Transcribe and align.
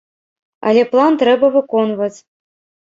Але 0.69 0.83
план 0.95 1.21
трэба 1.25 1.53
выконваць. 1.59 2.13